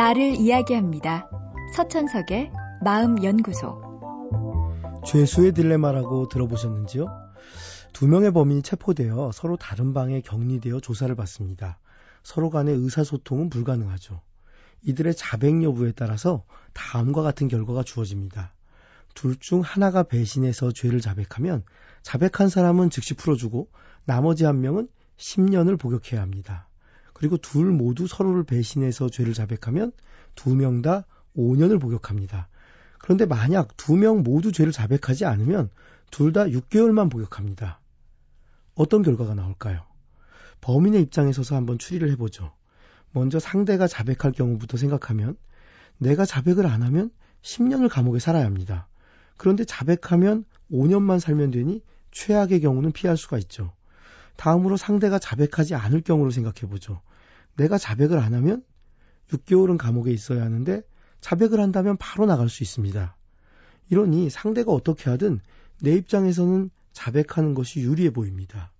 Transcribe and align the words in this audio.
나를 0.00 0.36
이야기합니다. 0.36 1.28
서천석의 1.76 2.50
마음연구소. 2.82 5.02
죄수의 5.06 5.52
딜레마라고 5.52 6.28
들어보셨는지요? 6.28 7.06
두 7.92 8.08
명의 8.08 8.32
범인이 8.32 8.62
체포되어 8.62 9.30
서로 9.34 9.58
다른 9.58 9.92
방에 9.92 10.22
격리되어 10.22 10.80
조사를 10.80 11.14
받습니다. 11.14 11.78
서로 12.22 12.48
간의 12.48 12.76
의사소통은 12.76 13.50
불가능하죠. 13.50 14.22
이들의 14.80 15.14
자백 15.16 15.62
여부에 15.62 15.92
따라서 15.92 16.44
다음과 16.72 17.20
같은 17.20 17.48
결과가 17.48 17.82
주어집니다. 17.82 18.54
둘 19.14 19.36
중 19.38 19.60
하나가 19.60 20.02
배신해서 20.02 20.72
죄를 20.72 21.02
자백하면 21.02 21.62
자백한 22.00 22.48
사람은 22.48 22.88
즉시 22.88 23.12
풀어주고 23.12 23.68
나머지 24.06 24.46
한 24.46 24.62
명은 24.62 24.88
10년을 25.18 25.78
복역해야 25.78 26.22
합니다. 26.22 26.69
그리고 27.20 27.36
둘 27.36 27.70
모두 27.70 28.06
서로를 28.06 28.44
배신해서 28.44 29.10
죄를 29.10 29.34
자백하면 29.34 29.92
두 30.34 30.54
명 30.54 30.80
다 30.80 31.04
5년을 31.36 31.78
복역합니다. 31.78 32.48
그런데 32.98 33.26
만약 33.26 33.76
두 33.76 33.94
명 33.94 34.22
모두 34.22 34.52
죄를 34.52 34.72
자백하지 34.72 35.26
않으면 35.26 35.68
둘 36.10 36.32
다 36.32 36.44
6개월만 36.46 37.10
복역합니다. 37.10 37.78
어떤 38.74 39.02
결과가 39.02 39.34
나올까요? 39.34 39.82
범인의 40.62 41.02
입장에 41.02 41.32
서서 41.32 41.56
한번 41.56 41.78
추리를 41.78 42.10
해보죠. 42.12 42.54
먼저 43.12 43.38
상대가 43.38 43.86
자백할 43.86 44.32
경우부터 44.32 44.78
생각하면 44.78 45.36
내가 45.98 46.24
자백을 46.24 46.64
안 46.66 46.82
하면 46.82 47.10
10년을 47.42 47.90
감옥에 47.90 48.18
살아야 48.18 48.46
합니다. 48.46 48.88
그런데 49.36 49.66
자백하면 49.66 50.46
5년만 50.72 51.20
살면 51.20 51.50
되니 51.50 51.82
최악의 52.12 52.62
경우는 52.62 52.92
피할 52.92 53.18
수가 53.18 53.36
있죠. 53.40 53.74
다음으로 54.36 54.78
상대가 54.78 55.18
자백하지 55.18 55.74
않을 55.74 56.00
경우를 56.00 56.32
생각해 56.32 56.60
보죠. 56.70 57.02
내가 57.56 57.78
자백을 57.78 58.18
안 58.18 58.34
하면 58.34 58.64
6개월은 59.28 59.76
감옥에 59.78 60.10
있어야 60.12 60.42
하는데 60.42 60.82
자백을 61.20 61.60
한다면 61.60 61.96
바로 61.98 62.26
나갈 62.26 62.48
수 62.48 62.62
있습니다. 62.62 63.16
이러니 63.90 64.30
상대가 64.30 64.72
어떻게 64.72 65.10
하든 65.10 65.40
내 65.80 65.94
입장에서는 65.94 66.70
자백하는 66.92 67.54
것이 67.54 67.80
유리해 67.80 68.10
보입니다. 68.10 68.72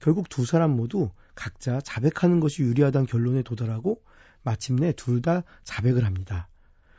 결국 0.00 0.28
두 0.28 0.44
사람 0.44 0.72
모두 0.72 1.10
각자 1.34 1.80
자백하는 1.80 2.40
것이 2.40 2.62
유리하다는 2.62 3.06
결론에 3.06 3.42
도달하고 3.42 4.02
마침내 4.42 4.92
둘 4.92 5.22
다 5.22 5.42
자백을 5.64 6.04
합니다. 6.04 6.48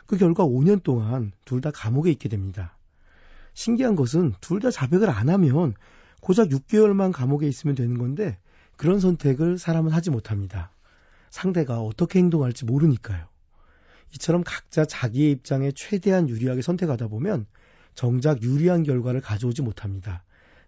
그 0.06 0.18
결과 0.18 0.44
5년 0.46 0.82
동안 0.84 1.32
둘 1.46 1.62
다 1.62 1.72
감옥에 1.72 2.12
있게 2.12 2.30
됩니다. 2.30 2.78
신기한 3.54 3.96
것은 3.96 4.34
둘 4.42 4.60
다 4.60 4.72
자백을 4.72 5.10
안 5.10 5.30
하면 5.30 5.74
고작 6.22 6.50
6개월만 6.50 7.12
감옥에 7.12 7.48
있으면 7.48 7.76
되는 7.76 7.98
건데 7.98 8.38
그런 8.78 9.00
선택을 9.00 9.58
사람은 9.58 9.92
하지 9.92 10.10
못합니다. 10.10 10.72
상대가 11.36 11.82
어떻게 11.82 12.20
행동할지 12.20 12.64
모르니까요. 12.64 13.28
이처럼 14.14 14.42
각자 14.46 14.86
자기의 14.86 15.32
입장에 15.32 15.74
최대한 15.74 16.30
유리하게 16.30 16.62
선택하다 16.62 17.10
보면 17.10 17.46
정작 17.94 18.42
유리한 18.42 18.84
결과를 18.84 19.20
가져오지 19.20 19.62
못합니다. 19.62 20.24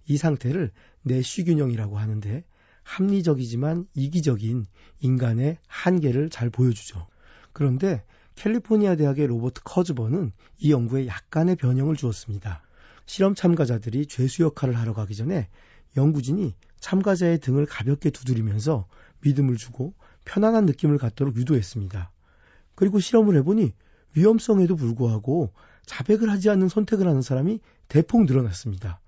이 0.07 0.17
상태를 0.17 0.71
내쉬균형이라고 1.03 1.97
하는데 1.97 2.43
합리적이지만 2.83 3.87
이기적인 3.93 4.65
인간의 4.99 5.57
한계를 5.67 6.29
잘 6.29 6.49
보여주죠. 6.49 7.07
그런데 7.53 8.03
캘리포니아 8.35 8.97
대학의 8.97 9.27
로버트 9.27 9.61
커즈버는 9.63 10.33
이 10.57 10.73
연구에 10.73 11.07
약간의 11.07 11.55
변형을 11.55 11.95
주었습니다. 11.95 12.61
실험 13.05 13.35
참가자들이 13.35 14.07
죄수 14.07 14.43
역할을 14.43 14.77
하러 14.77 14.93
가기 14.93 15.15
전에 15.15 15.47
연구진이 15.95 16.55
참가자의 16.81 17.39
등을 17.39 17.65
가볍게 17.65 18.09
두드리면서 18.09 18.85
믿음을 19.21 19.55
주고 19.55 19.93
편안한 20.27 20.65
느낌을 20.65 20.97
갖도록 20.97 21.37
유도했습니다. 21.37 22.11
그리고 22.75 22.99
실험을 22.99 23.37
해보니 23.37 23.73
위험성에도 24.13 24.75
불구하고 24.75 25.53
자백을 25.85 26.29
하지 26.29 26.49
않는 26.49 26.67
선택을 26.67 27.07
하는 27.07 27.21
사람이 27.21 27.61
대폭 27.87 28.25
늘어났습니다. 28.25 28.99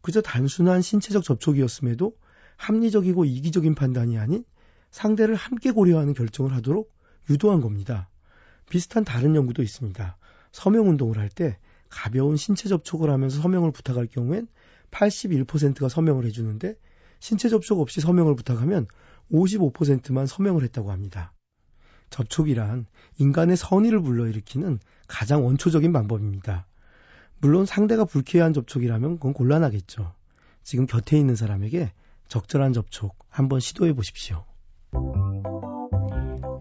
그저 0.00 0.20
단순한 0.20 0.82
신체적 0.82 1.22
접촉이었음에도 1.22 2.16
합리적이고 2.56 3.24
이기적인 3.24 3.76
판단이 3.76 4.18
아닌 4.18 4.44
상대를 4.90 5.36
함께 5.36 5.70
고려하는 5.70 6.14
결정을 6.14 6.52
하도록 6.54 6.92
유도한 7.30 7.60
겁니다. 7.60 8.08
비슷한 8.68 9.04
다른 9.04 9.36
연구도 9.36 9.62
있습니다. 9.62 10.16
서명 10.50 10.88
운동을 10.88 11.18
할 11.18 11.28
때 11.28 11.58
가벼운 11.88 12.36
신체 12.36 12.68
접촉을 12.68 13.10
하면서 13.10 13.40
서명을 13.40 13.70
부탁할 13.70 14.08
경우엔 14.08 14.48
81%가 14.90 15.88
서명을 15.88 16.24
해주는데 16.26 16.74
신체 17.20 17.48
접촉 17.48 17.80
없이 17.80 18.00
서명을 18.00 18.36
부탁하면 18.36 18.86
55%만 19.32 20.26
서명을 20.26 20.62
했다고 20.64 20.90
합니다. 20.90 21.32
접촉이란 22.10 22.86
인간의 23.18 23.56
선의를 23.56 24.00
불러일으키는 24.00 24.78
가장 25.08 25.44
원초적인 25.44 25.92
방법입니다. 25.92 26.66
물론 27.40 27.66
상대가 27.66 28.04
불쾌한 28.04 28.52
접촉이라면 28.52 29.16
그건 29.16 29.32
곤란하겠죠. 29.32 30.12
지금 30.62 30.86
곁에 30.86 31.18
있는 31.18 31.36
사람에게 31.36 31.92
적절한 32.28 32.72
접촉 32.72 33.16
한번 33.28 33.60
시도해 33.60 33.92
보십시오. 33.92 34.44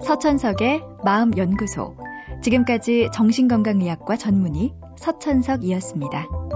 서천석의 0.05 0.81
마음연구소. 1.03 1.97
지금까지 2.43 3.09
정신건강의학과 3.13 4.17
전문의 4.17 4.75
서천석이었습니다. 4.99 6.54